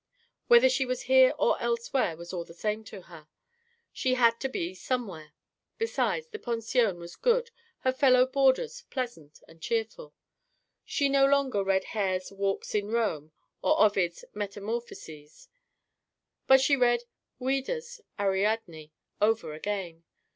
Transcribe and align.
Whether 0.47 0.67
she 0.67 0.83
was 0.83 1.03
here 1.03 1.31
or 1.37 1.61
elsewhere 1.61 2.17
was 2.17 2.33
all 2.33 2.43
the 2.43 2.55
same 2.55 2.83
to 2.85 3.01
her: 3.03 3.27
she 3.93 4.15
had 4.15 4.39
to 4.39 4.49
be 4.49 4.73
somewhere. 4.73 5.33
Besides, 5.77 6.25
the 6.29 6.39
pension 6.39 6.97
was 6.97 7.15
good, 7.15 7.51
her 7.81 7.91
fellow 7.93 8.25
boarders 8.25 8.81
pleasant 8.89 9.41
and 9.47 9.61
cheerful. 9.61 10.15
She 10.83 11.07
no 11.07 11.27
longer 11.27 11.63
read 11.63 11.83
Hare's 11.83 12.31
Walks 12.31 12.73
in 12.73 12.87
Rome 12.87 13.31
or 13.61 13.79
Ovid's 13.79 14.25
Metamorphoses, 14.33 15.47
but 16.47 16.59
she 16.59 16.75
read 16.75 17.03
Ouida's 17.39 18.01
Ariadne 18.19 18.91
over 19.21 19.53
again. 19.53 20.03